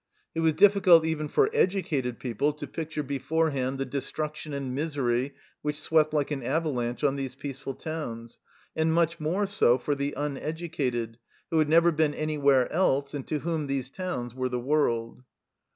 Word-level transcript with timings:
It 0.33 0.39
was 0.39 0.55
difficult 0.55 1.05
even 1.05 1.27
for 1.27 1.51
educated 1.53 2.17
people 2.17 2.53
to 2.53 2.65
picture 2.65 3.03
beforehand 3.03 3.77
the 3.77 3.85
destruction 3.85 4.51
and 4.51 4.73
misery 4.73 5.35
which 5.61 5.79
swept 5.79 6.11
like 6.11 6.31
an 6.31 6.41
avalanche 6.41 7.03
on 7.03 7.17
these 7.17 7.35
peaceful 7.35 7.75
towns, 7.75 8.39
and 8.75 8.95
much 8.95 9.19
more 9.19 9.45
so 9.45 9.77
for 9.77 9.93
the 9.93 10.15
uneducated, 10.17 11.19
who 11.51 11.59
had 11.59 11.69
never 11.69 11.91
been 11.91 12.15
any 12.15 12.39
where 12.39 12.67
else, 12.73 13.13
and 13.13 13.27
to 13.27 13.41
whom 13.41 13.67
these 13.67 13.91
towns 13.91 14.33
were 14.33 14.49
the 14.49 14.59
world. 14.59 15.21